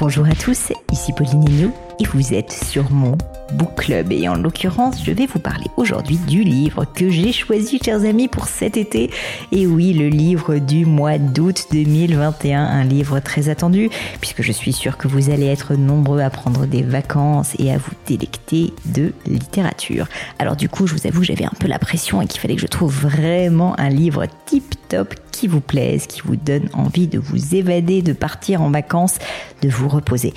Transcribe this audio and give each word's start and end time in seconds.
Bonjour 0.00 0.26
à 0.28 0.34
tous, 0.34 0.72
ici 0.92 1.12
Pauline 1.12 1.44
Agneau 1.44 1.72
et 2.00 2.04
vous 2.04 2.34
êtes 2.34 2.52
sur 2.52 2.90
mon 2.90 3.16
Book 3.52 3.74
Club. 3.76 4.12
Et 4.12 4.28
en 4.28 4.36
l'occurrence, 4.36 5.02
je 5.04 5.12
vais 5.12 5.26
vous 5.26 5.38
parler 5.38 5.66
aujourd'hui 5.76 6.18
du 6.28 6.42
livre 6.42 6.84
que 6.84 7.10
j'ai 7.10 7.32
choisi, 7.32 7.80
chers 7.82 8.04
amis, 8.04 8.28
pour 8.28 8.46
cet 8.46 8.76
été. 8.76 9.10
Et 9.52 9.66
oui, 9.66 9.92
le 9.92 10.08
livre 10.08 10.58
du 10.58 10.84
mois 10.84 11.18
d'août 11.18 11.66
2021, 11.72 12.62
un 12.62 12.84
livre 12.84 13.20
très 13.20 13.48
attendu, 13.48 13.90
puisque 14.20 14.42
je 14.42 14.52
suis 14.52 14.72
sûre 14.72 14.96
que 14.96 15.08
vous 15.08 15.30
allez 15.30 15.46
être 15.46 15.74
nombreux 15.74 16.20
à 16.20 16.30
prendre 16.30 16.66
des 16.66 16.82
vacances 16.82 17.54
et 17.58 17.72
à 17.72 17.78
vous 17.78 17.92
délecter 18.06 18.72
de 18.86 19.12
littérature. 19.26 20.08
Alors 20.38 20.56
du 20.56 20.68
coup, 20.68 20.86
je 20.86 20.94
vous 20.94 21.06
avoue, 21.06 21.22
j'avais 21.22 21.44
un 21.44 21.52
peu 21.58 21.68
la 21.68 21.78
pression 21.78 22.20
et 22.20 22.26
qu'il 22.26 22.40
fallait 22.40 22.56
que 22.56 22.62
je 22.62 22.66
trouve 22.66 22.94
vraiment 22.94 23.78
un 23.78 23.88
livre 23.88 24.26
tip 24.46 24.74
top 24.88 25.14
qui 25.38 25.46
vous 25.46 25.60
plaise, 25.60 26.06
qui 26.06 26.20
vous 26.24 26.34
donne 26.34 26.68
envie 26.72 27.06
de 27.06 27.18
vous 27.18 27.54
évader, 27.54 28.02
de 28.02 28.12
partir 28.12 28.60
en 28.60 28.70
vacances, 28.70 29.18
de 29.62 29.68
vous 29.68 29.88
reposer. 29.88 30.34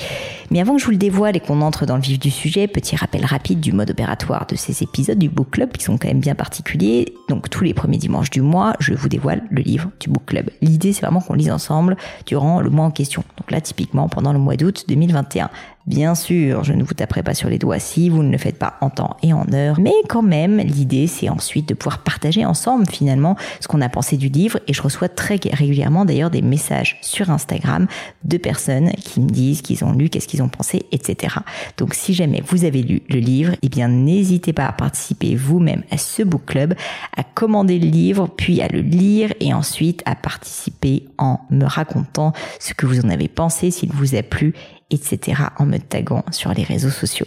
Mais 0.52 0.62
avant 0.62 0.75
que 0.75 0.81
je 0.81 0.86
vous 0.86 0.91
le 0.91 0.98
dévoile 0.98 1.36
et 1.36 1.39
qu'on 1.39 1.51
entre 1.60 1.86
dans 1.86 1.98
le 1.98 2.02
vif 2.02 2.20
du 2.20 2.32
sujet, 2.32 2.68
petit 2.68 2.96
rappel 2.96 3.26
rapide 3.26 3.59
du 3.59 3.73
mode 3.73 3.92
opératoire 3.92 4.46
de 4.48 4.55
ces 4.55 4.84
épisodes 4.84 5.18
du 5.18 5.28
Book 5.28 5.50
Club 5.52 5.72
qui 5.73 5.84
sont 5.84 5.98
quand 5.98 6.08
même 6.08 6.22
bien 6.22 6.36
particuliers. 6.36 7.14
Donc 7.28 7.50
tous 7.50 7.64
les 7.64 7.73
premiers 7.73 7.98
dimanches 7.98 8.30
du 8.30 8.42
mois, 8.42 8.73
je 8.80 8.94
vous 8.94 9.09
dévoile 9.09 9.44
le 9.50 9.62
livre 9.62 9.92
du 10.00 10.09
Book 10.09 10.26
Club. 10.28 10.50
L'idée 10.62 10.94
c'est 10.94 11.02
vraiment 11.02 11.20
qu'on 11.20 11.34
lise 11.34 11.52
ensemble 11.52 11.98
durant 12.26 12.62
le 12.62 12.70
mois 12.70 12.86
en 12.86 12.92
question. 12.92 13.23
Donc 13.38 13.52
là 13.52 13.59
typiquement 13.59 14.08
pendant 14.08 14.32
le 14.32 14.40
mois 14.40 14.56
d'août 14.56 14.86
2021. 14.88 15.50
Bien 15.91 16.16
sûr, 16.16 16.63
je 16.63 16.72
ne 16.72 16.84
vous 16.84 16.94
taperai 16.94 17.22
pas 17.22 17.34
sur 17.34 17.50
les 17.50 17.58
doigts 17.58 17.77
si 17.77 18.08
vous 18.08 18.23
ne 18.23 18.31
le 18.31 18.38
faites 18.38 18.58
pas 18.58 18.77
en 18.80 18.90
temps 18.90 19.18
et 19.23 19.34
en 19.34 19.45
heure, 19.52 19.77
mais 19.77 19.91
quand 20.08 20.22
même, 20.22 20.59
l'idée 20.59 21.05
c'est 21.05 21.27
ensuite 21.27 21.67
de 21.67 21.73
pouvoir 21.73 21.98
partager 22.00 22.45
ensemble 22.45 22.86
finalement 22.90 23.36
ce 23.59 23.67
qu'on 23.67 23.81
a 23.81 23.90
pensé 23.90 24.16
du 24.16 24.30
livre 24.30 24.58
et 24.70 24.73
je 24.73 24.81
reçois 24.81 25.09
très 25.09 25.38
régulièrement 25.52 26.05
d'ailleurs 26.05 26.30
des 26.30 26.41
messages 26.41 26.98
sur 27.02 27.30
Instagram 27.30 27.88
de 28.23 28.38
personnes 28.38 28.92
qui 28.92 29.19
me 29.19 29.28
disent 29.28 29.62
qu'ils 29.62 29.84
ont 29.84 29.92
lu, 29.92 30.08
qu'est-ce 30.08 30.30
qu'ils 30.30 30.42
ont 30.42 30.47
pensé, 30.47 30.86
etc. 30.94 31.36
Donc 31.78 31.94
si 31.94 32.14
jamais 32.14 32.42
vous 32.47 32.64
avez 32.64 32.84
lu 32.84 33.02
le 33.09 33.19
livre, 33.19 33.56
eh 33.62 33.67
bien 33.67 33.89
n'hésitez 33.89 34.53
pas 34.53 34.67
à 34.67 34.72
participer 34.72 35.36
vous-même 35.36 35.84
à 35.92 35.97
ce 35.97 36.23
book 36.23 36.45
club, 36.45 36.73
à 37.17 37.25
commander 37.25 37.80
le 37.80 37.89
livre, 37.89 38.30
puis 38.38 38.62
à 38.62 38.69
le 38.69 38.80
lire 38.80 39.34
et 39.42 39.53
ensuite 39.53 40.03
à 40.06 40.16
participer 40.16 41.03
en 41.17 41.42
me 41.50 41.66
racontant 41.66 42.31
ce 42.62 42.73
que 42.73 42.86
vous 42.86 43.02
en 43.02 43.09
avez 43.09 43.28
pensé, 43.28 43.72
s'il 43.72 43.92
vous 43.92 44.16
a 44.16 44.23
plu 44.23 44.53
etc. 44.92 45.44
en 45.58 45.66
me 45.66 45.78
taguant 45.78 46.23
sur 46.31 46.53
les 46.53 46.64
réseaux 46.64 46.89
sociaux. 46.89 47.25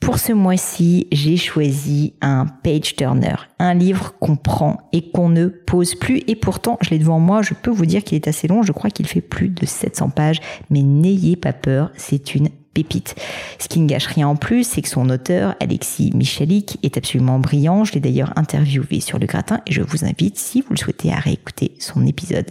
Pour 0.00 0.18
ce 0.18 0.32
mois-ci, 0.32 1.08
j'ai 1.12 1.36
choisi 1.36 2.14
un 2.22 2.46
page 2.46 2.96
turner, 2.96 3.34
un 3.58 3.74
livre 3.74 4.14
qu'on 4.18 4.36
prend 4.36 4.78
et 4.92 5.10
qu'on 5.10 5.28
ne 5.28 5.46
pose 5.46 5.94
plus. 5.94 6.22
Et 6.26 6.36
pourtant, 6.36 6.78
je 6.80 6.90
l'ai 6.90 6.98
devant 6.98 7.20
moi, 7.20 7.42
je 7.42 7.52
peux 7.52 7.70
vous 7.70 7.84
dire 7.84 8.02
qu'il 8.02 8.16
est 8.16 8.26
assez 8.26 8.48
long. 8.48 8.62
Je 8.62 8.72
crois 8.72 8.88
qu'il 8.88 9.06
fait 9.06 9.20
plus 9.20 9.50
de 9.50 9.66
700 9.66 10.08
pages. 10.08 10.40
Mais 10.70 10.80
n'ayez 10.80 11.36
pas 11.36 11.52
peur, 11.52 11.92
c'est 11.96 12.34
une 12.34 12.48
pépite. 12.72 13.14
Ce 13.58 13.68
qui 13.68 13.78
ne 13.78 13.86
gâche 13.86 14.06
rien 14.06 14.26
en 14.26 14.36
plus, 14.36 14.64
c'est 14.64 14.80
que 14.80 14.88
son 14.88 15.10
auteur, 15.10 15.54
Alexis 15.60 16.12
Michalik, 16.14 16.78
est 16.82 16.96
absolument 16.96 17.38
brillant. 17.38 17.84
Je 17.84 17.92
l'ai 17.92 18.00
d'ailleurs 18.00 18.32
interviewé 18.36 19.00
sur 19.00 19.18
le 19.18 19.26
gratin 19.26 19.60
et 19.66 19.72
je 19.72 19.82
vous 19.82 20.06
invite, 20.06 20.38
si 20.38 20.62
vous 20.62 20.70
le 20.70 20.78
souhaitez, 20.78 21.12
à 21.12 21.16
réécouter 21.16 21.74
son 21.78 22.06
épisode. 22.06 22.50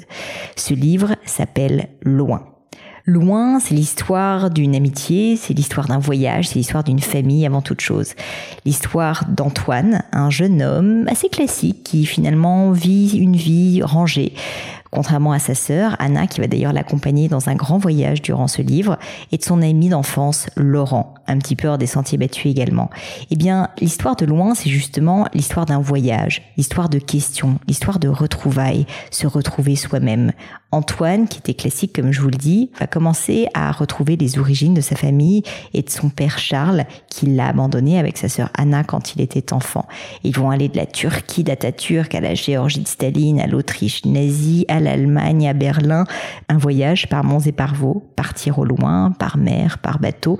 Ce 0.55 0.75
livre 0.75 1.15
s'appelle 1.25 1.89
Loin. 2.03 2.58
Loin, 3.09 3.59
c'est 3.59 3.73
l'histoire 3.73 4.51
d'une 4.51 4.75
amitié, 4.75 5.35
c'est 5.35 5.55
l'histoire 5.55 5.87
d'un 5.87 5.97
voyage, 5.97 6.47
c'est 6.47 6.59
l'histoire 6.59 6.83
d'une 6.83 6.99
famille 6.99 7.43
avant 7.43 7.63
toute 7.63 7.81
chose. 7.81 8.13
L'histoire 8.65 9.25
d'Antoine, 9.27 10.03
un 10.11 10.29
jeune 10.29 10.61
homme 10.61 11.07
assez 11.07 11.27
classique 11.27 11.81
qui 11.83 12.05
finalement 12.05 12.71
vit 12.71 13.17
une 13.17 13.35
vie 13.35 13.81
rangée, 13.81 14.33
contrairement 14.91 15.31
à 15.31 15.39
sa 15.39 15.55
sœur, 15.55 15.95
Anna, 15.99 16.27
qui 16.27 16.41
va 16.41 16.47
d'ailleurs 16.47 16.73
l'accompagner 16.73 17.27
dans 17.27 17.49
un 17.49 17.55
grand 17.55 17.77
voyage 17.77 18.21
durant 18.21 18.47
ce 18.47 18.61
livre, 18.61 18.97
et 19.31 19.37
de 19.37 19.43
son 19.43 19.61
ami 19.61 19.89
d'enfance, 19.89 20.47
Laurent, 20.55 21.13
un 21.27 21.37
petit 21.37 21.55
peu 21.55 21.67
hors 21.67 21.77
des 21.77 21.87
sentiers 21.87 22.17
battus 22.17 22.51
également. 22.51 22.89
Eh 23.31 23.35
bien, 23.35 23.69
l'histoire 23.79 24.15
de 24.15 24.25
Loin, 24.25 24.55
c'est 24.55 24.69
justement 24.69 25.27
l'histoire 25.33 25.65
d'un 25.65 25.79
voyage, 25.79 26.41
l'histoire 26.57 26.89
de 26.89 26.99
questions, 26.99 27.59
l'histoire 27.67 27.99
de 27.99 28.07
retrouvailles, 28.07 28.85
se 29.11 29.27
retrouver 29.27 29.75
soi-même. 29.75 30.31
Antoine, 30.71 31.27
qui 31.27 31.39
était 31.39 31.55
classique 31.55 31.93
comme 31.95 32.11
je 32.11 32.21
vous 32.21 32.29
le 32.29 32.37
dis, 32.37 32.69
va 32.79 32.85
commencer 32.85 33.47
à 33.55 33.71
retrouver 33.71 34.17
les 34.17 34.37
origines 34.37 34.75
de 34.75 34.81
sa 34.81 34.95
famille 34.95 35.41
et 35.73 35.81
de 35.81 35.89
son 35.89 36.09
père 36.09 36.37
Charles, 36.37 36.85
qui 37.09 37.25
l'a 37.25 37.47
abandonné 37.47 37.97
avec 37.97 38.17
sa 38.17 38.29
sœur 38.29 38.49
Anna 38.53 38.83
quand 38.83 39.15
il 39.15 39.21
était 39.21 39.51
enfant. 39.51 39.87
Ils 40.23 40.35
vont 40.35 40.51
aller 40.51 40.69
de 40.69 40.77
la 40.77 40.85
Turquie 40.85 41.43
d'Atatürk 41.43 42.13
à 42.13 42.21
la 42.21 42.35
Géorgie 42.35 42.81
de 42.81 42.87
Staline, 42.87 43.39
à 43.39 43.47
l'Autriche 43.47 44.05
nazie, 44.05 44.65
l'Allemagne, 44.79 45.47
à 45.47 45.53
Berlin. 45.53 46.05
Un 46.47 46.57
voyage 46.57 47.09
par 47.09 47.23
monts 47.23 47.39
et 47.39 47.51
par 47.51 47.75
vaux, 47.75 48.11
partir 48.15 48.59
au 48.59 48.65
loin, 48.65 49.11
par 49.11 49.37
mer, 49.37 49.77
par 49.79 49.99
bateau, 49.99 50.39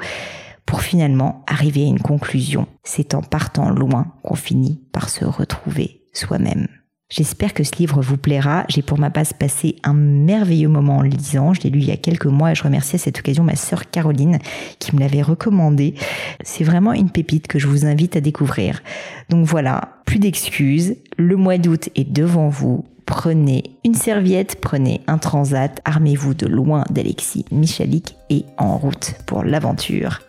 pour 0.66 0.82
finalement 0.82 1.44
arriver 1.48 1.84
à 1.84 1.88
une 1.88 2.00
conclusion. 2.00 2.68
C'est 2.84 3.14
en 3.14 3.22
partant 3.22 3.70
loin 3.70 4.14
qu'on 4.24 4.36
finit 4.36 4.82
par 4.92 5.10
se 5.10 5.26
retrouver 5.26 6.02
soi-même. 6.14 6.68
J'espère 7.12 7.56
que 7.56 7.64
ce 7.64 7.76
livre 7.80 8.02
vous 8.02 8.18
plaira. 8.18 8.66
J'ai 8.70 8.84
pour 8.84 9.00
ma 9.00 9.10
part 9.10 9.34
passé 9.40 9.78
un 9.84 9.96
merveilleux 9.96 10.68
moment 10.68 10.98
en 10.98 11.02
le 11.02 11.10
lisant. 11.10 11.56
Je 11.56 11.62
l'ai 11.62 11.72
lu 11.72 11.80
il 11.80 11.88
y 11.88 11.92
a 11.92 11.98
quelques 11.98 12.28
mois 12.28 12.52
et 12.52 12.56
je 12.56 12.62
remercie 12.62 12.98
à 12.98 13.00
cette 13.00 13.18
occasion 13.18 13.44
ma 13.44 13.56
sœur 13.56 13.90
Caroline 13.90 14.38
qui 14.78 14.96
me 14.96 15.00
l'avait 15.00 15.24
recommandé. 15.24 15.96
C'est 16.44 16.64
vraiment 16.64 16.94
une 16.94 17.10
pépite 17.10 17.48
que 17.48 17.58
je 17.58 17.66
vous 17.66 17.88
invite 17.88 18.16
à 18.16 18.22
découvrir. 18.22 18.84
Donc 19.30 19.48
voilà, 19.48 19.96
plus 20.06 20.20
d'excuses. 20.20 20.98
Le 21.18 21.36
mois 21.36 21.58
d'août 21.58 21.90
est 21.96 22.08
devant 22.08 22.50
vous. 22.50 22.86
Prenez 23.10 23.64
une 23.84 23.96
serviette, 23.96 24.62
prenez 24.62 25.02
un 25.08 25.18
transat, 25.18 25.82
armez-vous 25.84 26.36
de 26.36 26.46
loin 26.46 26.84
d'Alexis 26.92 27.44
Michalik 27.52 28.16
et 28.30 28.46
en 28.60 28.78
route 28.78 29.16
pour 29.26 29.44
l'aventure. 29.44 30.20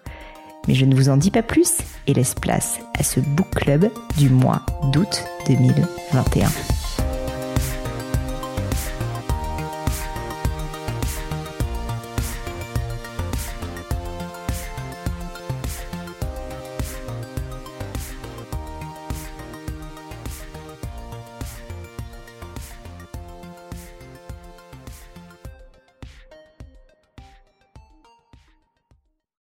Mais 0.66 0.74
je 0.74 0.86
ne 0.86 0.94
vous 0.94 1.10
en 1.10 1.18
dis 1.18 1.30
pas 1.30 1.42
plus 1.42 1.74
et 2.06 2.14
laisse 2.14 2.34
place 2.34 2.80
à 2.98 3.02
ce 3.02 3.20
book 3.20 3.50
club 3.54 3.90
du 4.16 4.30
mois 4.30 4.62
d'août 4.92 5.24
2021. 5.46 6.79